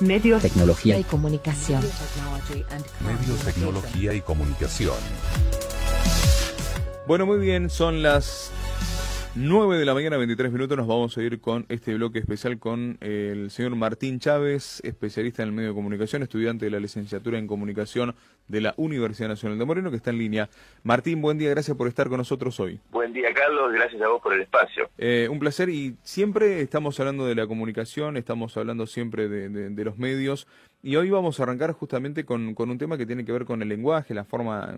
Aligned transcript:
Medios, 0.00 0.42
tecnología 0.42 0.98
y 0.98 1.04
comunicación. 1.04 1.82
Medios, 3.00 3.40
tecnología 3.44 4.14
y 4.14 4.20
comunicación. 4.20 4.94
Bueno, 7.06 7.26
muy 7.26 7.38
bien, 7.38 7.68
son 7.70 8.02
las 8.02 8.50
9 9.40 9.78
de 9.78 9.84
la 9.84 9.94
mañana, 9.94 10.16
23 10.16 10.50
minutos. 10.50 10.76
Nos 10.76 10.88
vamos 10.88 11.16
a 11.16 11.22
ir 11.22 11.40
con 11.40 11.64
este 11.68 11.94
bloque 11.94 12.18
especial 12.18 12.58
con 12.58 12.98
el 13.00 13.52
señor 13.52 13.76
Martín 13.76 14.18
Chávez, 14.18 14.80
especialista 14.82 15.44
en 15.44 15.50
el 15.50 15.54
medio 15.54 15.68
de 15.68 15.74
comunicación, 15.76 16.24
estudiante 16.24 16.64
de 16.64 16.72
la 16.72 16.80
licenciatura 16.80 17.38
en 17.38 17.46
comunicación 17.46 18.16
de 18.48 18.60
la 18.60 18.74
Universidad 18.76 19.28
Nacional 19.28 19.56
de 19.56 19.64
Moreno, 19.64 19.90
que 19.90 19.96
está 19.96 20.10
en 20.10 20.18
línea. 20.18 20.48
Martín, 20.82 21.22
buen 21.22 21.38
día, 21.38 21.50
gracias 21.50 21.76
por 21.76 21.86
estar 21.86 22.08
con 22.08 22.18
nosotros 22.18 22.58
hoy. 22.58 22.80
Buen 22.90 23.12
día, 23.12 23.32
Carlos, 23.32 23.72
gracias 23.72 24.02
a 24.02 24.08
vos 24.08 24.20
por 24.20 24.32
el 24.32 24.40
espacio. 24.40 24.90
Eh, 24.98 25.28
un 25.30 25.38
placer 25.38 25.68
y 25.68 25.94
siempre 26.02 26.60
estamos 26.60 26.98
hablando 26.98 27.24
de 27.24 27.36
la 27.36 27.46
comunicación, 27.46 28.16
estamos 28.16 28.56
hablando 28.56 28.88
siempre 28.88 29.28
de, 29.28 29.50
de, 29.50 29.84
los 29.84 29.98
medios 29.98 30.48
y 30.82 30.96
hoy 30.96 31.10
vamos 31.10 31.38
a 31.38 31.44
arrancar 31.44 31.70
justamente 31.70 32.24
con, 32.24 32.56
con 32.56 32.70
un 32.70 32.78
tema 32.78 32.98
que 32.98 33.06
tiene 33.06 33.24
que 33.24 33.30
ver 33.30 33.44
con 33.44 33.62
el 33.62 33.68
lenguaje, 33.68 34.14
la 34.14 34.24
forma 34.24 34.74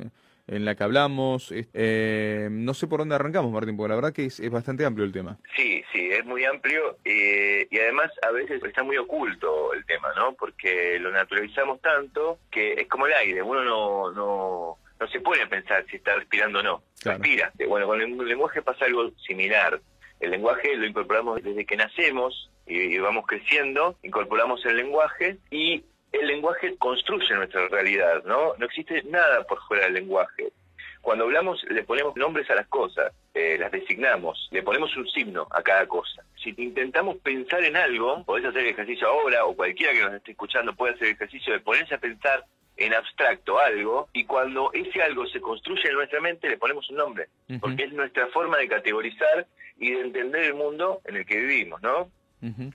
en 0.50 0.64
la 0.64 0.74
que 0.74 0.84
hablamos. 0.84 1.52
Eh, 1.52 2.48
no 2.50 2.74
sé 2.74 2.88
por 2.88 2.98
dónde 2.98 3.14
arrancamos, 3.14 3.52
Martín, 3.52 3.76
porque 3.76 3.88
la 3.88 3.94
verdad 3.94 4.12
que 4.12 4.26
es, 4.26 4.50
bastante 4.50 4.84
amplio 4.84 5.06
el 5.06 5.12
tema. 5.12 5.38
Sí, 5.56 5.82
sí, 5.92 6.10
es 6.10 6.24
muy 6.26 6.44
amplio 6.44 6.98
eh, 7.04 7.68
y 7.70 7.78
además 7.78 8.10
a 8.22 8.32
veces 8.32 8.62
está 8.64 8.82
muy 8.82 8.96
oculto 8.96 9.72
el 9.72 9.86
tema, 9.86 10.12
¿no? 10.16 10.34
Porque 10.34 10.98
lo 10.98 11.12
naturalizamos 11.12 11.80
tanto 11.80 12.40
que 12.50 12.72
es 12.72 12.88
como 12.88 13.06
el 13.06 13.12
aire, 13.12 13.42
uno 13.42 13.62
no, 13.62 14.10
no, 14.10 14.78
no 14.98 15.08
se 15.08 15.20
pone 15.20 15.42
a 15.42 15.48
pensar 15.48 15.86
si 15.88 15.96
está 15.96 16.16
respirando 16.16 16.58
o 16.58 16.62
no. 16.62 16.82
Respira. 17.04 17.52
Bueno, 17.68 17.86
con 17.86 18.00
el 18.00 18.16
lenguaje 18.18 18.60
pasa 18.60 18.86
algo 18.86 19.12
similar. 19.26 19.80
El 20.18 20.32
lenguaje 20.32 20.76
lo 20.76 20.86
incorporamos 20.86 21.42
desde 21.42 21.64
que 21.64 21.76
nacemos 21.76 22.50
y 22.66 22.98
vamos 22.98 23.24
creciendo, 23.26 23.96
incorporamos 24.02 24.64
el 24.66 24.76
lenguaje 24.76 25.38
y 25.50 25.84
el 26.12 26.26
lenguaje 26.26 26.76
construye 26.76 27.34
nuestra 27.34 27.68
realidad, 27.68 28.22
¿no? 28.24 28.54
No 28.58 28.66
existe 28.66 29.02
nada 29.04 29.44
por 29.44 29.60
fuera 29.66 29.84
del 29.84 29.94
lenguaje. 29.94 30.52
Cuando 31.00 31.24
hablamos 31.24 31.62
le 31.64 31.82
ponemos 31.82 32.14
nombres 32.16 32.50
a 32.50 32.54
las 32.54 32.66
cosas, 32.66 33.12
eh, 33.32 33.56
las 33.58 33.72
designamos, 33.72 34.48
le 34.50 34.62
ponemos 34.62 34.94
un 34.96 35.08
signo 35.08 35.46
a 35.50 35.62
cada 35.62 35.86
cosa. 35.86 36.22
Si 36.42 36.54
intentamos 36.58 37.16
pensar 37.18 37.64
en 37.64 37.76
algo, 37.76 38.22
podés 38.24 38.44
hacer 38.44 38.62
el 38.62 38.72
ejercicio 38.72 39.08
ahora 39.08 39.44
o 39.46 39.56
cualquiera 39.56 39.92
que 39.92 40.00
nos 40.00 40.14
esté 40.14 40.32
escuchando 40.32 40.74
puede 40.74 40.94
hacer 40.94 41.08
el 41.08 41.14
ejercicio 41.14 41.52
de 41.52 41.60
ponerse 41.60 41.94
a 41.94 41.98
pensar 41.98 42.44
en 42.76 42.94
abstracto 42.94 43.58
algo 43.58 44.08
y 44.12 44.24
cuando 44.24 44.70
ese 44.72 45.02
algo 45.02 45.26
se 45.26 45.40
construye 45.40 45.88
en 45.88 45.94
nuestra 45.94 46.20
mente 46.20 46.48
le 46.48 46.58
ponemos 46.58 46.88
un 46.90 46.96
nombre, 46.96 47.28
porque 47.60 47.84
es 47.84 47.92
nuestra 47.92 48.26
forma 48.28 48.58
de 48.58 48.68
categorizar 48.68 49.46
y 49.78 49.92
de 49.92 50.00
entender 50.00 50.44
el 50.44 50.54
mundo 50.54 51.00
en 51.04 51.16
el 51.16 51.26
que 51.26 51.38
vivimos, 51.40 51.80
¿no? 51.82 52.10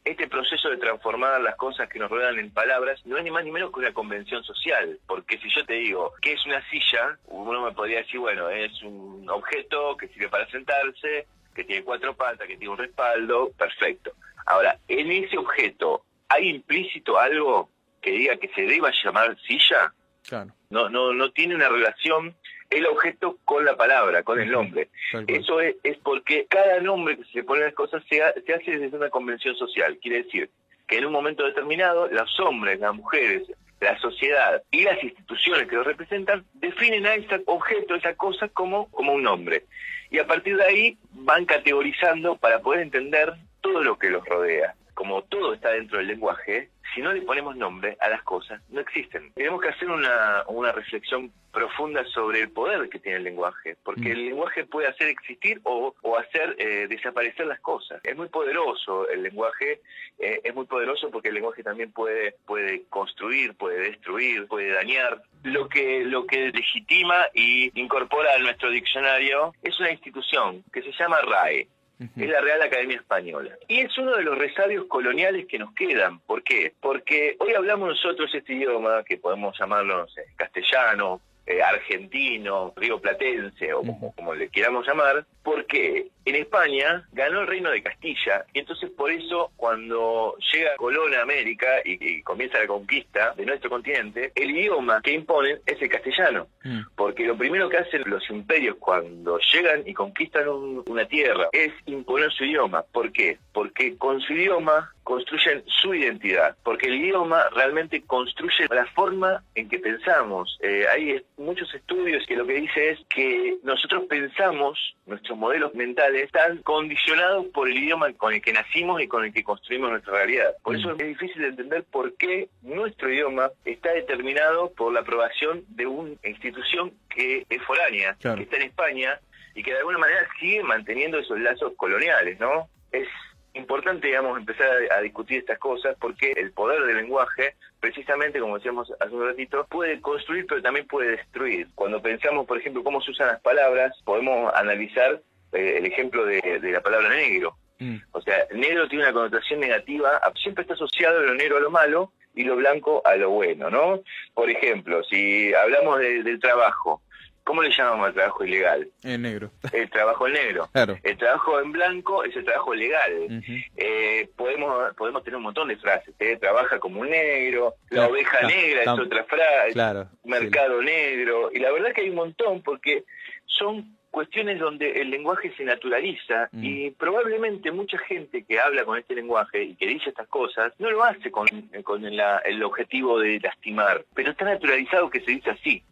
Este 0.03 0.27
proceso 0.27 0.69
de 0.69 0.77
transformar 0.77 1.41
las 1.41 1.55
cosas 1.55 1.89
que 1.89 1.97
nos 1.97 2.11
rodean 2.11 2.37
en 2.37 2.51
palabras 2.51 3.03
no 3.05 3.17
es 3.17 3.23
ni 3.23 3.31
más 3.31 3.43
ni 3.43 3.51
menos 3.51 3.71
que 3.71 3.79
una 3.79 3.93
convención 3.93 4.43
social, 4.43 4.99
porque 5.07 5.39
si 5.39 5.49
yo 5.49 5.65
te 5.65 5.73
digo 5.73 6.13
qué 6.21 6.33
es 6.33 6.45
una 6.45 6.61
silla, 6.69 7.17
uno 7.25 7.65
me 7.65 7.71
podría 7.71 7.97
decir, 7.99 8.19
bueno, 8.19 8.49
es 8.49 8.71
un 8.83 9.27
objeto 9.29 9.97
que 9.97 10.07
sirve 10.09 10.29
para 10.29 10.47
sentarse, 10.51 11.25
que 11.55 11.63
tiene 11.63 11.83
cuatro 11.83 12.15
patas, 12.15 12.47
que 12.47 12.57
tiene 12.57 12.73
un 12.73 12.77
respaldo, 12.77 13.51
perfecto. 13.57 14.11
Ahora, 14.45 14.77
en 14.87 15.11
ese 15.11 15.37
objeto, 15.37 16.03
¿hay 16.29 16.49
implícito 16.49 17.17
algo 17.17 17.69
que 18.01 18.11
diga 18.11 18.37
que 18.37 18.49
se 18.49 18.61
deba 18.63 18.91
llamar 19.03 19.35
silla? 19.47 19.93
Claro. 20.27 20.51
No, 20.69 20.89
no, 20.89 21.13
no 21.13 21.31
tiene 21.31 21.55
una 21.55 21.69
relación 21.69 22.35
el 22.69 22.85
objeto 22.87 23.37
con 23.45 23.63
la 23.63 23.75
palabra, 23.75 24.23
con 24.23 24.39
el 24.39 24.51
nombre. 24.51 24.89
Eso 25.27 25.61
es, 25.61 25.75
porque 26.03 26.45
cada 26.49 26.79
nombre 26.79 27.17
que 27.17 27.23
se 27.25 27.43
pone 27.43 27.61
a 27.61 27.65
las 27.65 27.73
cosas 27.73 28.03
se, 28.09 28.21
se 28.45 28.53
hace 28.53 28.77
desde 28.77 28.97
una 28.97 29.09
convención 29.09 29.55
social. 29.55 29.97
Quiere 30.01 30.23
decir 30.23 30.49
que 30.87 30.97
en 30.97 31.05
un 31.05 31.13
momento 31.13 31.45
determinado 31.45 32.07
los 32.07 32.39
hombres, 32.39 32.79
las 32.79 32.93
mujeres, 32.93 33.43
la 33.79 33.97
sociedad 33.99 34.63
y 34.71 34.83
las 34.83 35.01
instituciones 35.03 35.67
que 35.67 35.75
lo 35.75 35.83
representan 35.83 36.45
definen 36.53 37.05
a 37.05 37.15
ese 37.15 37.41
objeto, 37.45 37.95
esa 37.95 38.15
cosa 38.15 38.47
como, 38.49 38.89
como 38.91 39.13
un 39.13 39.23
nombre. 39.23 39.65
Y 40.09 40.19
a 40.19 40.27
partir 40.27 40.57
de 40.57 40.63
ahí 40.63 40.97
van 41.11 41.45
categorizando 41.45 42.37
para 42.37 42.59
poder 42.59 42.81
entender 42.81 43.33
todo 43.61 43.83
lo 43.83 43.97
que 43.97 44.09
los 44.09 44.25
rodea. 44.25 44.75
Como 44.93 45.23
todo 45.23 45.53
está 45.53 45.71
dentro 45.71 45.97
del 45.97 46.07
lenguaje, 46.07 46.69
si 46.95 47.01
no 47.01 47.11
le 47.11 47.21
ponemos 47.21 47.55
nombre 47.57 47.97
a 47.99 48.09
las 48.09 48.23
cosas, 48.23 48.61
no 48.69 48.79
existen. 48.79 49.33
Tenemos 49.33 49.61
que 49.61 49.67
hacer 49.67 49.89
una, 49.89 50.43
una 50.47 50.71
reflexión 50.71 51.31
profunda 51.51 52.03
sobre 52.05 52.41
el 52.41 52.49
poder 52.49 52.89
que 52.89 52.99
tiene 52.99 53.17
el 53.17 53.23
lenguaje, 53.23 53.77
porque 53.83 54.11
el 54.11 54.23
mm. 54.23 54.25
lenguaje 54.27 54.65
puede 54.65 54.87
hacer 54.87 55.09
existir 55.09 55.59
o, 55.63 55.93
o 56.01 56.17
hacer 56.17 56.55
eh, 56.57 56.87
desaparecer 56.87 57.47
las 57.47 57.59
cosas. 57.59 58.01
Es 58.03 58.15
muy 58.15 58.29
poderoso 58.29 59.07
el 59.09 59.23
lenguaje, 59.23 59.81
eh, 60.19 60.41
es 60.43 60.55
muy 60.55 60.65
poderoso 60.65 61.11
porque 61.11 61.29
el 61.29 61.35
lenguaje 61.35 61.63
también 61.63 61.91
puede, 61.91 62.35
puede 62.45 62.83
construir, 62.89 63.55
puede 63.55 63.79
destruir, 63.79 64.47
puede 64.47 64.71
dañar. 64.71 65.21
Lo 65.43 65.69
que, 65.69 66.03
lo 66.03 66.25
que 66.25 66.51
legitima 66.51 67.27
y 67.33 67.71
incorpora 67.79 68.33
a 68.35 68.39
nuestro 68.39 68.69
diccionario 68.71 69.53
es 69.61 69.79
una 69.79 69.91
institución 69.91 70.63
que 70.73 70.81
se 70.81 70.91
llama 70.91 71.17
RAE, 71.21 71.67
es 71.99 72.29
la 72.29 72.41
Real 72.41 72.61
Academia 72.61 72.97
Española. 72.97 73.57
Y 73.67 73.79
es 73.79 73.97
uno 73.97 74.15
de 74.15 74.23
los 74.23 74.37
resabios 74.37 74.85
coloniales 74.85 75.45
que 75.47 75.59
nos 75.59 75.73
quedan. 75.73 76.19
¿Por 76.19 76.43
qué? 76.43 76.73
Porque 76.81 77.35
hoy 77.39 77.53
hablamos 77.53 77.89
nosotros 77.89 78.33
este 78.33 78.53
idioma, 78.53 79.03
que 79.03 79.17
podemos 79.17 79.57
llamarlo 79.57 80.05
castellano, 80.35 81.21
eh, 81.45 81.61
argentino, 81.61 82.73
rioplatense 82.75 83.71
o 83.73 83.83
como, 84.15 84.33
le 84.33 84.49
queramos 84.49 84.87
llamar, 84.87 85.25
porque 85.43 86.07
en 86.25 86.35
España 86.35 87.07
ganó 87.11 87.41
el 87.41 87.47
reino 87.47 87.69
de 87.69 87.83
Castilla 87.83 88.45
y 88.53 88.59
entonces 88.59 88.89
por 88.91 89.11
eso 89.11 89.51
cuando 89.55 90.35
llega 90.53 90.75
Colón 90.77 91.13
a 91.13 91.21
América 91.21 91.67
y, 91.83 92.21
comienza 92.23 92.59
la 92.59 92.67
conquista 92.67 93.33
de 93.35 93.45
nuestro 93.45 93.69
continente, 93.69 94.31
el 94.35 94.51
idioma 94.51 95.01
que 95.01 95.11
imponen 95.11 95.59
es 95.65 95.81
el 95.81 95.89
castellano, 95.89 96.47
mm. 96.63 96.81
porque 96.95 97.25
lo 97.25 97.37
primero 97.37 97.69
que 97.69 97.77
hacen 97.77 98.03
los 98.05 98.27
imperios 98.29 98.77
cuando 98.79 99.39
llegan 99.53 99.83
y 99.85 99.93
conquistan 99.93 100.47
una 100.47 101.05
tierra 101.05 101.47
es 101.51 101.71
imponer 101.85 102.31
su 102.31 102.45
idioma. 102.45 102.83
¿Por 102.91 103.11
qué? 103.11 103.37
Porque 103.53 103.97
con 103.97 104.19
su 104.21 104.33
idioma 104.33 104.91
construyen 105.03 105.63
su 105.67 105.93
identidad, 105.93 106.57
porque 106.63 106.87
el 106.87 106.95
idioma 106.95 107.43
realmente 107.53 108.01
construye 108.01 108.67
la 108.69 108.87
forma 108.87 109.43
en 109.53 109.69
que 109.69 109.77
pensamos. 109.77 110.57
Eh, 110.61 110.85
hay 110.91 111.23
muchos 111.37 111.73
estudios 111.75 112.25
que 112.25 112.35
lo 112.35 112.45
que 112.47 112.53
dice 112.53 112.89
es 112.89 112.99
que 113.07 113.57
nosotros 113.63 114.05
pensamos, 114.09 114.95
nuestros 115.05 115.37
modelos 115.37 115.75
mentales 115.75 116.14
están 116.23 116.57
condicionados 116.59 117.45
por 117.47 117.69
el 117.69 117.77
idioma 117.77 118.11
con 118.13 118.33
el 118.33 118.41
que 118.41 118.53
nacimos 118.53 119.01
y 119.01 119.07
con 119.07 119.25
el 119.25 119.33
que 119.33 119.43
construimos 119.43 119.89
nuestra 119.91 120.13
realidad. 120.13 120.55
Por 120.63 120.75
eso 120.75 120.91
es 120.91 120.97
difícil 120.97 121.41
de 121.41 121.47
entender 121.49 121.83
por 121.83 122.15
qué 122.17 122.49
nuestro 122.61 123.11
idioma 123.11 123.51
está 123.63 123.91
determinado 123.93 124.71
por 124.73 124.93
la 124.93 125.01
aprobación 125.01 125.63
de 125.69 125.87
una 125.87 126.15
institución 126.23 126.93
que 127.09 127.45
es 127.49 127.61
foránea, 127.63 128.15
que 128.19 128.43
está 128.43 128.57
en 128.57 128.63
España 128.63 129.19
y 129.53 129.63
que 129.63 129.71
de 129.71 129.79
alguna 129.79 129.97
manera 129.97 130.27
sigue 130.39 130.63
manteniendo 130.63 131.17
esos 131.17 131.39
lazos 131.39 131.73
coloniales, 131.77 132.39
¿no? 132.39 132.67
Es 132.91 133.07
importante, 133.53 134.07
digamos, 134.07 134.37
empezar 134.37 134.69
a, 134.91 135.01
discutir 135.01 135.39
estas 135.39 135.57
cosas 135.59 135.95
porque 135.99 136.33
el 136.35 136.51
poder 136.51 136.83
del 136.83 136.97
lenguaje, 136.97 137.55
precisamente 137.79 138.39
como 138.39 138.57
decíamos 138.57 138.91
hace 138.99 139.15
un 139.15 139.25
ratito, 139.25 139.65
puede 139.69 140.01
construir 140.01 140.45
pero 140.47 140.61
también 140.61 140.85
puede 140.87 141.11
destruir. 141.11 141.67
Cuando 141.73 142.01
pensamos, 142.01 142.45
por 142.45 142.57
ejemplo, 142.57 142.83
cómo 142.83 143.01
se 143.01 143.11
usan 143.11 143.27
las 143.27 143.41
palabras, 143.41 143.97
podemos 144.03 144.53
analizar 144.55 145.21
el 145.51 145.85
ejemplo 145.85 146.25
de, 146.25 146.59
la 146.61 146.81
palabra 146.81 147.09
negro. 147.09 147.55
Mm. 147.79 147.97
O 148.11 148.21
sea, 148.21 148.45
negro 148.53 148.87
tiene 148.87 149.05
una 149.05 149.13
connotación 149.13 149.59
negativa, 149.59 150.21
siempre 150.41 150.61
está 150.61 150.75
asociado 150.75 151.21
lo 151.21 151.33
negro 151.33 151.57
a 151.57 151.61
lo 151.61 151.71
malo 151.71 152.11
y 152.33 152.43
lo 152.43 152.55
blanco 152.55 153.01
a 153.05 153.15
lo 153.15 153.29
bueno, 153.31 153.69
¿no? 153.69 154.01
Por 154.33 154.49
ejemplo, 154.49 155.03
si 155.03 155.53
hablamos 155.53 155.99
del 155.99 156.39
trabajo, 156.39 157.01
¿Cómo 157.45 157.61
le 157.61 157.69
llamamos 157.69 158.07
al 158.07 158.13
trabajo 158.15 158.43
ilegal? 158.43 158.89
En 159.03 159.21
negro. 159.21 159.51
El 159.71 159.87
trabajo 159.91 160.25
en 160.25 160.33
negro. 160.33 160.67
Claro. 160.73 160.97
El 161.03 161.15
trabajo 161.15 161.59
en 161.59 161.71
blanco 161.71 162.23
es 162.23 162.35
el 162.35 162.43
trabajo 162.43 162.73
legal. 162.73 163.43
eh, 163.77 164.27
podemos 164.35 164.95
podemos 164.95 165.23
tener 165.23 165.37
un 165.37 165.43
montón 165.43 165.67
de 165.67 165.77
frases. 165.77 166.15
¿eh? 166.19 166.37
Trabaja 166.37 166.79
como 166.79 167.01
un 167.01 167.09
negro, 167.11 167.75
la 167.91 168.07
oveja 168.07 168.41
negra 168.47 168.81
es 168.81 168.87
otra 168.87 169.23
frase, 169.25 169.73
claro, 169.73 170.09
mercado 170.23 170.81
negro. 170.81 171.51
Y 171.53 171.59
la 171.59 171.71
verdad 171.71 171.93
que 171.93 172.01
hay 172.01 172.09
un 172.09 172.15
montón 172.15 172.63
porque 172.63 173.03
son 173.45 173.95
cuestiones 174.15 174.59
donde 174.59 175.01
el 175.01 175.09
lenguaje 175.09 175.51
se 175.57 175.65
naturaliza 175.65 176.47
mm. 176.53 176.63
y 176.63 176.91
probablemente 176.91 177.69
mucha 177.73 177.97
gente 177.97 178.45
que 178.45 178.61
habla 178.61 178.85
con 178.85 178.97
este 178.97 179.13
lenguaje 179.13 179.61
y 179.61 179.75
que 179.75 179.87
dice 179.87 180.07
estas 180.07 180.29
cosas 180.29 180.71
no 180.79 180.89
lo 180.89 181.03
hace 181.03 181.29
con, 181.31 181.45
con 181.83 182.05
el 182.05 182.63
objetivo 182.63 183.19
de 183.19 183.41
lastimar, 183.41 184.05
pero 184.13 184.31
está 184.31 184.45
naturalizado 184.45 185.09
que 185.09 185.19
se 185.19 185.31
dice 185.31 185.49
así. 185.49 185.83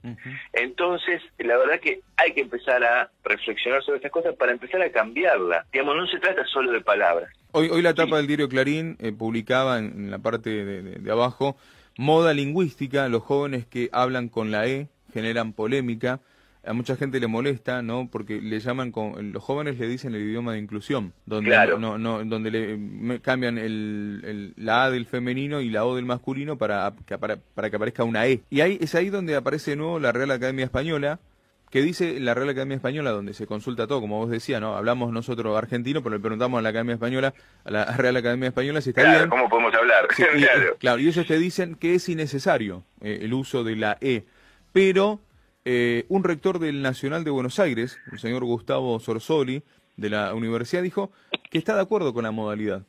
Entonces, 0.53 1.21
la 1.37 1.57
verdad 1.57 1.81
que 1.81 1.99
hay 2.15 2.31
que 2.31 2.39
empezar 2.39 2.81
a 2.85 3.11
reflexionar 3.25 3.83
sobre 3.83 3.97
estas 3.97 4.13
cosas 4.13 4.33
para 4.37 4.53
empezar 4.53 4.81
a 4.81 4.89
cambiarla. 4.89 5.65
Digamos, 5.73 5.97
no 5.97 6.07
se 6.07 6.19
trata 6.19 6.45
solo 6.45 6.71
de 6.71 6.79
palabras. 6.79 7.29
Hoy, 7.51 7.67
hoy 7.69 7.81
la 7.81 7.93
tapa 7.93 8.15
del 8.15 8.27
diario 8.27 8.47
Clarín 8.47 8.95
eh, 9.01 9.11
publicaba 9.11 9.79
en, 9.79 10.09
la 10.09 10.19
parte 10.19 10.63
de, 10.63 10.81
de 10.81 11.11
abajo 11.11 11.57
moda 11.97 12.33
lingüística, 12.33 13.09
los 13.09 13.23
jóvenes 13.23 13.65
que 13.65 13.89
hablan 13.91 14.29
con 14.29 14.49
la 14.49 14.65
E 14.65 14.87
generan 15.13 15.51
polémica. 15.51 16.21
A 16.65 16.73
mucha 16.73 16.95
gente 16.95 17.19
le 17.19 17.27
molesta, 17.27 17.81
¿no? 17.81 18.07
Porque 18.09 18.41
le 18.41 18.59
llaman, 18.59 18.91
con, 18.91 19.33
los 19.33 19.43
jóvenes 19.43 19.77
le 19.77 19.87
dicen 19.87 20.15
el 20.15 20.21
idioma 20.21 20.53
de 20.53 20.59
inclusión, 20.59 21.13
donde 21.25 21.51
no, 21.77 21.97
no, 21.97 22.23
donde 22.23 22.51
le 22.51 23.19
cambian 23.21 23.57
el, 23.57 24.53
la 24.55 24.85
A 24.85 24.91
del 24.91 25.05
femenino 25.05 25.59
y 25.61 25.69
la 25.69 25.85
O 25.85 25.95
del 25.95 26.05
masculino 26.05 26.57
para, 26.57 26.93
para, 27.19 27.37
para 27.37 27.69
que 27.69 27.75
aparezca 27.75 28.03
una 28.03 28.27
E. 28.27 28.41
Y 28.49 28.61
ahí 28.61 28.77
es 28.81 28.95
ahí 28.95 29.09
donde 29.09 29.35
aparece 29.35 29.71
de 29.71 29.77
nuevo 29.77 29.99
la 29.99 30.13
Real 30.13 30.31
Academia 30.31 30.63
Española, 30.63 31.19
que 31.69 31.81
dice 31.81 32.19
la 32.19 32.33
Real 32.33 32.49
Academia 32.49 32.75
Española, 32.75 33.11
donde 33.11 33.33
se 33.33 33.45
consulta 33.45 33.87
todo, 33.87 33.99
como 33.99 34.19
vos 34.19 34.29
decías, 34.29 34.61
¿no? 34.61 34.75
Hablamos 34.75 35.11
nosotros 35.11 35.57
argentinos, 35.57 36.01
pero 36.01 36.15
le 36.15 36.21
preguntamos 36.21 36.59
a 36.59 36.61
la 36.61 36.69
Academia 36.69 36.93
Española, 36.93 37.33
a 37.65 37.71
la 37.71 37.85
Real 37.97 38.15
Academia 38.15 38.49
Española 38.49 38.79
si 38.79 38.91
está 38.91 39.01
claro, 39.01 39.17
bien. 39.17 39.29
¿Cómo 39.29 39.49
podemos 39.49 39.73
hablar? 39.73 40.07
claro. 40.15 40.77
claro, 40.79 40.99
y 40.99 41.07
ellos 41.07 41.27
te 41.27 41.37
dicen 41.37 41.75
que 41.75 41.95
es 41.95 42.07
innecesario 42.07 42.85
eh, 43.01 43.19
el 43.23 43.33
uso 43.33 43.65
de 43.65 43.75
la 43.75 43.97
E, 43.99 44.23
pero 44.71 45.19
eh, 45.65 46.05
un 46.09 46.23
rector 46.23 46.59
del 46.59 46.81
Nacional 46.81 47.23
de 47.23 47.31
Buenos 47.31 47.59
Aires, 47.59 47.97
el 48.11 48.19
señor 48.19 48.43
Gustavo 48.43 48.99
Sorsoli, 48.99 49.63
de 49.95 50.09
la 50.09 50.33
universidad, 50.33 50.83
dijo 50.83 51.11
que 51.49 51.57
está 51.57 51.75
de 51.75 51.81
acuerdo 51.81 52.13
con 52.13 52.23
la 52.23 52.31
modalidad. 52.31 52.85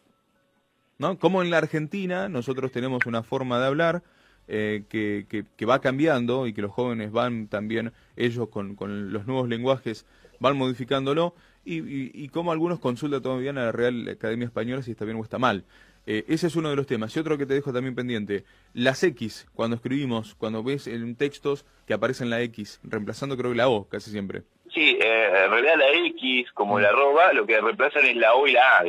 ¿No? 0.98 1.18
Como 1.18 1.42
en 1.42 1.50
la 1.50 1.58
Argentina 1.58 2.28
nosotros 2.28 2.72
tenemos 2.72 3.06
una 3.06 3.22
forma 3.22 3.58
de 3.58 3.66
hablar 3.66 4.02
eh, 4.46 4.84
que, 4.88 5.64
va 5.64 5.80
cambiando 5.80 6.46
y 6.46 6.52
que 6.52 6.62
los 6.62 6.70
jóvenes 6.70 7.12
van 7.12 7.48
también, 7.48 7.92
ellos 8.16 8.48
con, 8.48 8.76
los 9.12 9.26
nuevos 9.26 9.48
lenguajes, 9.48 10.06
van 10.38 10.56
modificándolo 10.56 11.34
y, 11.64 11.80
y, 12.22 12.28
como 12.28 12.52
algunos 12.52 12.78
consultan 12.78 13.22
todavía 13.22 13.50
a 13.50 13.54
la 13.54 13.72
Real 13.72 14.08
Academia 14.08 14.46
Española 14.46 14.82
si 14.82 14.90
está 14.90 15.04
bien 15.04 15.16
o 15.16 15.22
está 15.22 15.38
mal. 15.38 15.64
Eh, 16.06 16.24
ese 16.28 16.48
es 16.48 16.56
uno 16.56 16.70
de 16.70 16.76
los 16.76 16.86
temas. 16.86 17.14
Y 17.16 17.20
otro 17.20 17.38
que 17.38 17.46
te 17.46 17.54
dejo 17.54 17.72
también 17.72 17.94
pendiente, 17.94 18.44
las 18.74 19.02
X, 19.02 19.46
cuando 19.54 19.76
escribimos, 19.76 20.34
cuando 20.34 20.62
ves 20.62 20.86
en 20.86 21.16
textos 21.16 21.64
que 21.86 21.94
aparecen 21.94 22.30
la 22.30 22.40
X, 22.42 22.80
reemplazando 22.82 23.36
creo 23.36 23.52
que 23.52 23.56
la 23.56 23.68
O 23.68 23.88
casi 23.88 24.10
siempre. 24.10 24.42
Sí, 24.72 24.98
eh, 25.00 25.44
en 25.44 25.50
realidad 25.50 25.76
la 25.78 25.92
X, 26.08 26.50
como 26.52 26.80
la 26.80 26.88
arroba, 26.88 27.32
lo 27.32 27.46
que 27.46 27.60
reemplazan 27.60 28.04
es 28.06 28.16
la 28.16 28.34
O 28.34 28.46
y 28.46 28.52
la 28.52 28.78
A, 28.78 28.84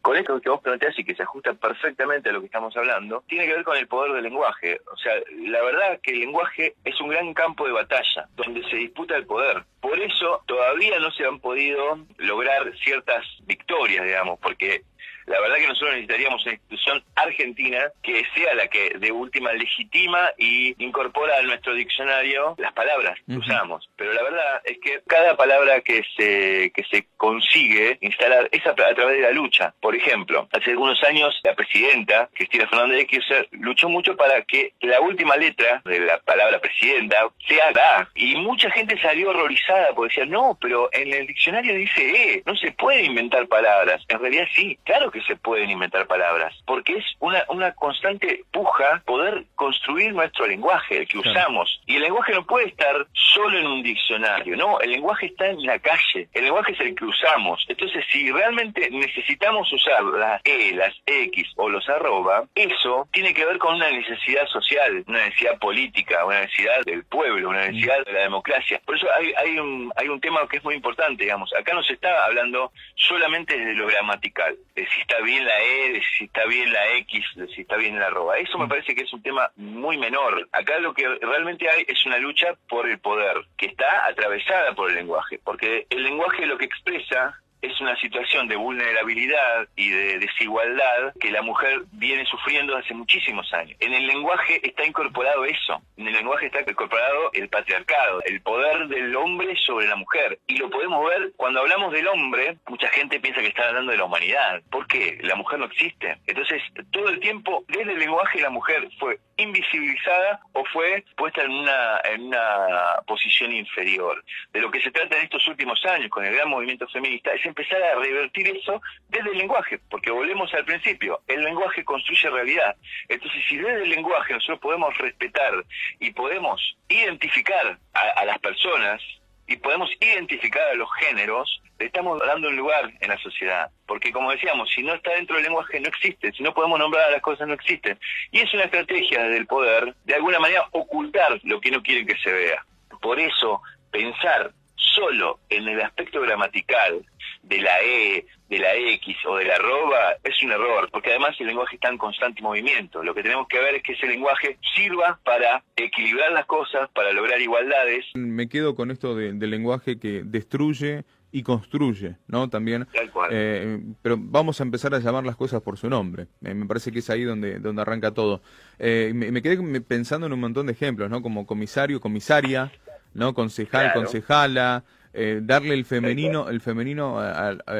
Con 0.00 0.16
esto 0.16 0.40
que 0.40 0.48
vos 0.48 0.60
planteás 0.60 0.98
y 0.98 1.04
que 1.04 1.14
se 1.14 1.22
ajusta 1.22 1.52
perfectamente 1.54 2.30
a 2.30 2.32
lo 2.32 2.40
que 2.40 2.46
estamos 2.46 2.76
hablando, 2.76 3.22
tiene 3.28 3.46
que 3.46 3.52
ver 3.52 3.64
con 3.64 3.76
el 3.76 3.86
poder 3.86 4.12
del 4.12 4.24
lenguaje. 4.24 4.80
O 4.92 4.96
sea, 4.96 5.12
la 5.42 5.62
verdad 5.62 6.00
que 6.02 6.12
el 6.12 6.20
lenguaje 6.20 6.74
es 6.82 7.00
un 7.00 7.10
gran 7.10 7.34
campo 7.34 7.66
de 7.66 7.72
batalla, 7.72 8.26
donde 8.34 8.68
se 8.68 8.76
disputa 8.76 9.14
el 9.16 9.26
poder. 9.26 9.62
Por 9.80 10.00
eso 10.00 10.42
todavía 10.46 10.98
no 10.98 11.10
se 11.12 11.24
han 11.24 11.38
podido 11.38 11.98
lograr 12.16 12.72
ciertas 12.78 13.24
victorias, 13.44 14.06
digamos, 14.06 14.40
porque 14.40 14.82
la 15.32 15.40
verdad 15.40 15.56
que 15.56 15.68
nosotros 15.68 15.94
necesitaríamos 15.94 16.42
una 16.44 16.52
institución 16.52 17.02
argentina 17.16 17.90
que 18.02 18.22
sea 18.34 18.54
la 18.54 18.68
que 18.68 18.98
de 18.98 19.10
última 19.10 19.50
legitima 19.54 20.30
y 20.36 20.74
incorpora 20.84 21.38
a 21.38 21.42
nuestro 21.42 21.72
diccionario 21.72 22.54
las 22.58 22.72
palabras 22.74 23.18
que 23.26 23.38
usamos. 23.38 23.88
Pero 23.96 24.12
la 24.12 24.22
verdad 24.22 24.60
es 24.64 24.78
que 24.78 25.00
cada 25.06 25.34
palabra 25.34 25.80
que 25.80 26.04
se, 26.16 26.70
que 26.74 26.84
se 26.90 27.06
consigue 27.16 27.96
instalar 28.02 28.50
es 28.52 28.66
a, 28.66 28.74
través 28.74 29.16
de 29.16 29.22
la 29.22 29.30
lucha. 29.30 29.72
Por 29.80 29.96
ejemplo, 29.96 30.48
hace 30.52 30.72
algunos 30.72 31.02
años 31.04 31.40
la 31.44 31.54
presidenta, 31.54 32.28
Cristina 32.34 32.68
Fernández 32.68 32.98
de 32.98 33.06
Kirchner, 33.06 33.48
luchó 33.52 33.88
mucho 33.88 34.14
para 34.14 34.42
que 34.42 34.74
la 34.82 35.00
última 35.00 35.36
letra 35.36 35.80
de 35.86 36.00
la 36.00 36.18
palabra 36.18 36.60
presidenta 36.60 37.16
sea 37.48 37.70
la 37.70 38.10
Y 38.14 38.36
mucha 38.36 38.70
gente 38.70 39.00
salió 39.00 39.30
horrorizada 39.30 39.94
porque 39.94 40.14
decía, 40.14 40.30
no, 40.30 40.58
pero 40.60 40.90
en 40.92 41.10
el 41.10 41.26
diccionario 41.26 41.74
dice 41.74 42.02
E, 42.02 42.42
no 42.44 42.54
se 42.54 42.72
puede 42.72 43.04
inventar 43.04 43.46
palabras. 43.48 44.04
En 44.08 44.18
realidad 44.18 44.46
sí, 44.54 44.78
claro 44.84 45.10
que 45.10 45.21
se 45.22 45.36
pueden 45.36 45.70
inventar 45.70 46.06
palabras, 46.06 46.54
porque 46.66 46.96
es 46.96 47.04
una, 47.18 47.44
una 47.48 47.72
constante 47.72 48.44
puja 48.52 49.02
poder 49.04 49.44
construir 49.54 50.12
nuestro 50.12 50.46
lenguaje, 50.46 50.98
el 50.98 51.08
que 51.08 51.18
usamos. 51.18 51.80
Y 51.86 51.96
el 51.96 52.02
lenguaje 52.02 52.32
no 52.32 52.44
puede 52.44 52.68
estar 52.68 53.06
solo 53.12 53.58
en 53.58 53.66
un 53.66 53.82
diccionario, 53.82 54.56
no, 54.56 54.80
el 54.80 54.90
lenguaje 54.90 55.26
está 55.26 55.48
en 55.48 55.64
la 55.64 55.78
calle, 55.78 56.28
el 56.32 56.44
lenguaje 56.44 56.72
es 56.72 56.80
el 56.80 56.94
que 56.94 57.04
usamos. 57.04 57.64
Entonces, 57.68 58.04
si 58.10 58.30
realmente 58.30 58.88
necesitamos 58.90 59.72
usar 59.72 60.02
las 60.04 60.40
E, 60.44 60.72
las 60.74 60.94
X 61.06 61.48
o 61.56 61.68
los 61.68 61.88
arroba, 61.88 62.44
eso 62.54 63.08
tiene 63.12 63.34
que 63.34 63.44
ver 63.44 63.58
con 63.58 63.76
una 63.76 63.90
necesidad 63.90 64.46
social, 64.48 65.04
una 65.06 65.24
necesidad 65.24 65.58
política, 65.58 66.24
una 66.24 66.40
necesidad 66.40 66.82
del 66.84 67.04
pueblo, 67.04 67.50
una 67.50 67.66
necesidad 67.66 68.04
de 68.04 68.12
la 68.12 68.20
democracia. 68.20 68.80
Por 68.84 68.96
eso 68.96 69.06
hay, 69.18 69.32
hay, 69.36 69.58
un, 69.58 69.92
hay 69.96 70.08
un 70.08 70.20
tema 70.20 70.46
que 70.48 70.58
es 70.58 70.64
muy 70.64 70.74
importante, 70.74 71.24
digamos. 71.24 71.52
Acá 71.54 71.74
no 71.74 71.82
se 71.82 71.94
está 71.94 72.24
hablando 72.24 72.72
solamente 72.94 73.58
de 73.58 73.74
lo 73.74 73.86
gramatical, 73.86 74.56
de 74.74 74.86
si 74.86 75.01
está 75.02 75.20
bien 75.20 75.44
la 75.44 75.62
E, 75.62 76.02
si 76.16 76.24
está 76.24 76.46
bien 76.46 76.72
la 76.72 76.92
X, 76.96 77.24
si 77.54 77.62
está 77.62 77.76
bien 77.76 77.98
la 77.98 78.06
arroba. 78.06 78.38
Eso 78.38 78.58
me 78.58 78.68
parece 78.68 78.94
que 78.94 79.02
es 79.02 79.12
un 79.12 79.22
tema 79.22 79.50
muy 79.56 79.98
menor. 79.98 80.48
Acá 80.52 80.78
lo 80.78 80.94
que 80.94 81.06
realmente 81.20 81.68
hay 81.68 81.84
es 81.86 82.04
una 82.06 82.18
lucha 82.18 82.54
por 82.68 82.88
el 82.88 82.98
poder, 82.98 83.36
que 83.56 83.66
está 83.66 84.06
atravesada 84.06 84.74
por 84.74 84.90
el 84.90 84.96
lenguaje, 84.96 85.40
porque 85.44 85.86
el 85.90 86.02
lenguaje 86.02 86.46
lo 86.46 86.58
que 86.58 86.64
expresa 86.64 87.41
es 87.62 87.80
una 87.80 87.96
situación 87.96 88.48
de 88.48 88.56
vulnerabilidad 88.56 89.68
y 89.76 89.88
de 89.90 90.18
desigualdad 90.18 91.14
que 91.20 91.30
la 91.30 91.42
mujer 91.42 91.82
viene 91.92 92.26
sufriendo 92.26 92.76
hace 92.76 92.92
muchísimos 92.92 93.52
años. 93.54 93.76
En 93.80 93.94
el 93.94 94.06
lenguaje 94.06 94.60
está 94.66 94.84
incorporado 94.84 95.44
eso, 95.44 95.80
en 95.96 96.08
el 96.08 96.14
lenguaje 96.14 96.46
está 96.46 96.60
incorporado 96.60 97.30
el 97.32 97.48
patriarcado, 97.48 98.22
el 98.24 98.40
poder 98.42 98.88
del 98.88 99.14
hombre 99.16 99.56
sobre 99.64 99.86
la 99.86 99.96
mujer. 99.96 100.38
Y 100.48 100.56
lo 100.56 100.68
podemos 100.70 101.08
ver 101.08 101.32
cuando 101.36 101.60
hablamos 101.60 101.92
del 101.92 102.08
hombre, 102.08 102.58
mucha 102.68 102.88
gente 102.88 103.20
piensa 103.20 103.40
que 103.40 103.48
está 103.48 103.68
hablando 103.68 103.92
de 103.92 103.98
la 103.98 104.04
humanidad. 104.04 104.60
¿Por 104.70 104.86
qué? 104.88 105.18
La 105.22 105.36
mujer 105.36 105.60
no 105.60 105.66
existe. 105.66 106.18
Entonces, 106.26 106.62
todo 106.90 107.08
el 107.08 107.20
tiempo, 107.20 107.64
desde 107.68 107.92
el 107.92 107.98
lenguaje, 107.98 108.40
la 108.40 108.50
mujer 108.50 108.88
fue 108.98 109.18
invisibilizada 109.36 110.40
o 110.52 110.64
fue 110.66 111.04
puesta 111.16 111.42
en 111.42 111.50
una, 111.52 112.00
en 112.04 112.22
una 112.24 113.02
posición 113.06 113.52
inferior. 113.52 114.22
De 114.52 114.60
lo 114.60 114.70
que 114.70 114.80
se 114.80 114.90
trata 114.90 115.16
en 115.16 115.24
estos 115.24 115.46
últimos 115.48 115.84
años 115.86 116.10
con 116.10 116.24
el 116.24 116.34
gran 116.34 116.48
movimiento 116.48 116.86
feminista 116.88 117.32
es 117.32 117.44
empezar 117.52 117.82
a 117.82 117.94
revertir 117.96 118.48
eso 118.48 118.80
desde 119.08 119.30
el 119.30 119.38
lenguaje, 119.38 119.78
porque 119.90 120.10
volvemos 120.10 120.52
al 120.54 120.64
principio, 120.64 121.20
el 121.28 121.44
lenguaje 121.44 121.84
construye 121.84 122.30
realidad. 122.30 122.76
Entonces, 123.08 123.42
si 123.48 123.56
desde 123.56 123.82
el 123.82 123.90
lenguaje 123.90 124.32
nosotros 124.32 124.58
podemos 124.60 124.96
respetar 124.98 125.52
y 126.00 126.10
podemos 126.12 126.60
identificar 126.88 127.78
a, 127.92 128.24
las 128.24 128.38
personas 128.38 129.00
y 129.46 129.56
podemos 129.56 129.90
identificar 130.00 130.62
a 130.68 130.74
los 130.74 130.88
géneros, 130.98 131.60
le 131.78 131.86
estamos 131.86 132.18
dando 132.20 132.48
un 132.48 132.56
lugar 132.56 132.90
en 133.00 133.08
la 133.08 133.18
sociedad. 133.18 133.70
Porque 133.86 134.12
como 134.12 134.30
decíamos, 134.30 134.70
si 134.70 134.82
no 134.82 134.94
está 134.94 135.12
dentro 135.12 135.36
del 135.36 135.44
lenguaje 135.44 135.80
no 135.80 135.88
existe, 135.88 136.32
si 136.32 136.42
no 136.42 136.54
podemos 136.54 136.78
nombrar 136.78 137.08
a 137.08 137.10
las 137.12 137.20
cosas 137.20 137.46
no 137.46 137.54
existen. 137.54 137.98
Y 138.30 138.40
es 138.40 138.54
una 138.54 138.64
estrategia 138.64 139.24
del 139.24 139.46
poder, 139.46 139.94
de 140.04 140.14
alguna 140.14 140.38
manera, 140.38 140.66
ocultar 140.70 141.38
lo 141.42 141.60
que 141.60 141.70
no 141.70 141.82
quieren 141.82 142.06
que 142.06 142.16
se 142.16 142.32
vea. 142.32 142.64
Por 143.00 143.18
eso, 143.18 143.60
pensar 143.90 144.52
solo 144.94 145.40
en 145.48 145.68
el 145.68 145.80
aspecto 145.80 146.20
gramatical 146.20 147.04
de 147.42 147.60
la 147.60 147.82
E, 147.82 148.26
de 148.48 148.58
la 148.58 148.74
X 148.74 149.16
o 149.26 149.36
de 149.36 149.44
la 149.44 149.54
arroba 149.54 150.16
es 150.22 150.42
un 150.42 150.52
error, 150.52 150.88
porque 150.90 151.10
además 151.10 151.34
el 151.40 151.46
lenguaje 151.46 151.76
está 151.76 151.88
en 151.88 151.98
constante 151.98 152.42
movimiento. 152.42 153.02
Lo 153.02 153.14
que 153.14 153.22
tenemos 153.22 153.48
que 153.48 153.58
ver 153.58 153.76
es 153.76 153.82
que 153.82 153.92
ese 153.92 154.06
lenguaje 154.06 154.58
sirva 154.74 155.18
para 155.24 155.62
equilibrar 155.76 156.32
las 156.32 156.46
cosas, 156.46 156.90
para 156.90 157.12
lograr 157.12 157.40
igualdades. 157.40 158.06
Me 158.14 158.48
quedo 158.48 158.74
con 158.74 158.90
esto 158.90 159.14
del 159.14 159.50
lenguaje 159.50 159.98
que 159.98 160.22
destruye 160.24 161.04
y 161.32 161.42
construye, 161.42 162.16
¿no? 162.28 162.48
También. 162.50 162.86
Eh, 163.30 163.80
pero 164.02 164.16
vamos 164.18 164.60
a 164.60 164.64
empezar 164.64 164.94
a 164.94 164.98
llamar 164.98 165.24
las 165.24 165.34
cosas 165.34 165.62
por 165.62 165.78
su 165.78 165.88
nombre. 165.88 166.26
Eh, 166.44 166.52
me 166.52 166.66
parece 166.66 166.92
que 166.92 166.98
es 166.98 167.08
ahí 167.08 167.24
donde, 167.24 167.58
donde 167.58 167.80
arranca 167.80 168.12
todo. 168.12 168.42
Eh, 168.78 169.12
me, 169.14 169.40
quedé 169.40 169.80
pensando 169.80 170.26
en 170.26 170.34
un 170.34 170.40
montón 170.40 170.66
de 170.66 170.72
ejemplos, 170.72 171.08
¿no? 171.08 171.22
Como 171.22 171.46
comisario, 171.46 172.00
comisaria, 172.00 172.70
¿no? 173.14 173.34
Concejal, 173.34 173.92
concejala, 173.92 174.84
eh, 175.14 175.40
darle 175.42 175.74
el 175.74 175.84
femenino, 175.84 176.48
el 176.48 176.62
femenino 176.62 177.20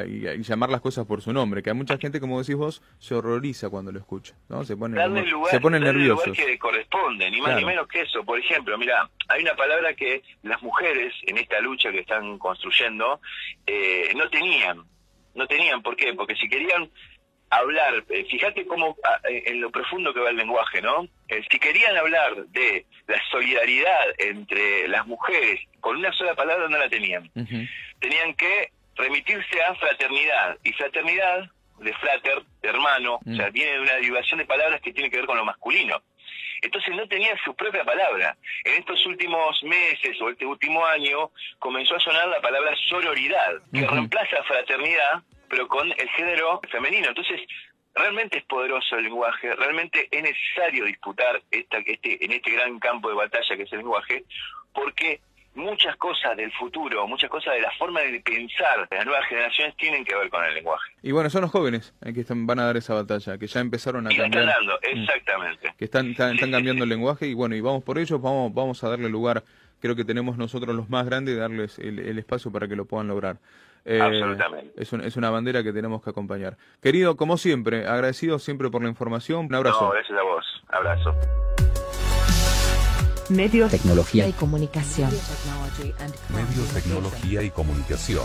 y, 0.07 0.43
llamar 0.43 0.69
las 0.69 0.83
cosas 0.83 1.07
por 1.07 1.23
su 1.23 1.33
nombre, 1.33 1.63
que 1.63 1.71
hay 1.71 1.77
mucha 1.77 1.97
gente, 1.97 2.21
como 2.21 2.39
decís 2.39 2.57
vos, 2.57 2.83
se 2.99 3.15
horroriza 3.15 3.71
cuando 3.71 3.91
lo 3.91 3.99
escucha, 3.99 4.35
¿no? 4.51 4.65
Se 4.65 4.77
pone, 4.77 5.01
se 5.51 5.61
pone 5.61 5.81
nervioso. 5.81 6.27
lugar 6.27 6.47
que 6.47 6.59
corresponde, 6.59 7.31
ni 7.31 7.41
más 7.41 7.57
ni 7.57 7.65
menos 7.65 7.89
que 7.89 8.03
eso. 8.03 8.23
Por 8.23 8.39
ejemplo, 8.39 8.77
mira, 8.77 9.09
hay 9.29 9.43
una 9.43 9.55
palabra 9.55 9.95
que 9.95 10.23
las 10.43 10.63
mujeres 10.63 11.15
en 11.23 11.39
esta 11.39 11.59
lucha 11.61 11.91
que 11.91 12.01
están 12.01 12.37
construyendo 12.39 13.21
eh, 13.67 14.13
no 14.15 14.29
tenían, 14.29 14.85
no 15.35 15.47
tenían, 15.47 15.83
¿por 15.83 15.97
qué? 15.97 16.13
Porque 16.13 16.37
si 16.37 16.49
querían 16.51 16.91
hablar, 17.59 18.05
eh, 18.09 18.25
fíjate 18.31 18.67
cómo 18.67 18.97
ah, 19.05 19.21
eh, 19.29 19.45
en 19.47 19.61
lo 19.61 19.71
profundo 19.71 20.13
que 20.15 20.21
va 20.21 20.31
el 20.31 20.37
lenguaje, 20.37 20.81
¿no? 20.81 21.07
Eh, 21.29 21.43
si 21.51 21.59
querían 21.59 21.97
hablar 21.97 22.47
de 22.47 22.87
la 23.07 23.21
solidaridad 23.31 24.05
entre 24.19 24.89
las 24.89 25.07
mujeres, 25.07 25.61
con 25.81 25.97
una 25.97 26.13
sola 26.13 26.35
palabra 26.35 26.69
no 26.69 26.79
la 26.79 26.89
tenían. 26.89 27.31
Tenían 28.01 28.35
que 28.35 28.71
remitirse 28.97 29.63
a 29.63 29.75
fraternidad. 29.75 30.59
Y 30.65 30.73
fraternidad, 30.73 31.51
de 31.79 31.93
frater, 31.95 32.43
de 32.63 32.69
hermano, 32.69 33.17
o 33.17 33.35
sea, 33.37 33.51
mm. 33.51 33.53
viene 33.53 33.73
de 33.73 33.81
una 33.81 33.95
derivación 33.95 34.39
de 34.39 34.47
palabras 34.47 34.81
que 34.81 34.93
tiene 34.93 35.11
que 35.11 35.19
ver 35.19 35.27
con 35.27 35.37
lo 35.37 35.45
masculino. 35.45 36.01
Entonces 36.63 36.95
no 36.95 37.09
tenían 37.09 37.37
su 37.45 37.55
propia 37.55 37.85
palabra. 37.85 38.37
En 38.65 38.75
estos 38.75 39.05
últimos 39.07 39.63
meses 39.65 40.21
o 40.21 40.31
este 40.31 40.47
último 40.47 40.87
año 40.87 41.33
comenzó 41.59 41.97
a 41.97 42.01
sonar 42.01 42.29
la 42.29 42.41
palabra 42.41 42.73
sororidad, 42.89 43.55
que 43.73 43.87
reemplaza 43.87 44.43
fraternidad 44.45 45.23
pero 45.53 45.69
con 45.69 45.87
el 45.87 46.09
género 46.17 46.63
femenino. 46.71 47.09
Entonces, 47.09 47.43
realmente 47.95 48.39
es 48.39 48.45
poderoso 48.45 48.97
el 48.97 49.05
lenguaje, 49.05 49.55
realmente 49.55 50.09
es 50.11 50.23
necesario 50.23 50.87
disputar 50.87 51.43
esta, 51.51 51.77
este, 51.85 52.25
en 52.25 52.33
este 52.33 52.53
gran 52.53 52.79
campo 52.79 53.11
de 53.11 53.17
batalla 53.17 53.55
que 53.55 53.65
es 53.65 53.73
el 53.73 53.81
lenguaje, 53.81 54.25
porque 54.73 55.21
muchas 55.55 55.95
cosas 55.97 56.39
del 56.39 56.51
futuro, 56.53 57.07
muchas 57.07 57.29
cosas 57.29 57.53
de 57.53 57.61
la 57.61 57.71
forma 57.73 58.01
de 58.01 58.19
pensar 58.21 58.89
de 58.89 58.97
las 58.97 59.05
nuevas 59.05 59.27
generaciones 59.29 59.77
tienen 59.77 60.07
que 60.07 60.15
ver 60.15 60.31
con 60.31 60.43
el 60.43 60.55
lenguaje. 60.55 60.91
Y 61.03 61.13
bueno, 61.13 61.29
son 61.29 61.43
los 61.43 61.51
jóvenes 61.51 61.93
eh, 62.01 62.15
que 62.15 62.25
van 62.31 62.59
a 62.59 62.65
dar 62.65 62.79
esa 62.79 62.95
batalla, 62.95 63.37
que 63.37 63.47
ya 63.47 63.61
empezaron 63.61 64.07
a 64.07 64.11
y 64.11 64.17
cambiar. 64.17 64.49
Están 64.49 64.67
dando, 64.67 64.79
mm. 64.81 65.01
exactamente. 65.03 65.75
Que 65.77 65.85
están, 65.85 66.11
están, 66.13 66.51
cambiando 66.51 66.85
el 66.85 66.89
lenguaje 66.89 67.27
y 67.27 67.35
bueno, 67.35 67.55
y 67.55 67.61
vamos 67.61 67.85
por 67.85 67.99
ellos, 67.99 68.23
vamos, 68.23 68.55
vamos 68.55 68.83
a 68.85 68.89
darle 68.89 69.11
lugar, 69.11 69.45
creo 69.83 69.97
que 69.97 70.05
tenemos 70.05 70.39
nosotros 70.39 70.75
los 70.75 70.89
más 70.89 71.05
grandes, 71.05 71.37
darles 71.37 71.79
el, 71.81 72.17
espacio 72.17 72.53
para 72.53 72.69
que 72.69 72.77
lo 72.77 72.87
puedan 72.87 73.09
lograr. 73.09 73.39
Eh, 73.85 74.01
Absolutamente. 74.01 74.81
Es, 74.81 74.93
es, 74.93 75.17
una 75.17 75.29
bandera 75.29 75.65
que 75.65 75.73
tenemos 75.73 76.03
que 76.03 76.11
acompañar. 76.11 76.57
Querido, 76.81 77.17
como 77.17 77.37
siempre, 77.37 77.89
agradecido 77.89 78.39
siempre 78.39 78.71
por 78.71 78.81
la 78.83 78.89
información. 78.89 79.47
Un 79.47 79.55
abrazo. 79.57 79.83
No, 79.83 79.91
gracias 79.91 80.19
a 80.19 80.23
vos. 80.23 80.45
Abrazo. 80.69 81.15
Medios, 83.29 83.71
tecnología 83.73 84.29
y 84.29 84.33
comunicación. 84.33 85.11
Medios, 86.31 86.75
tecnología 86.75 87.43
y 87.43 87.51
comunicación. 87.51 88.25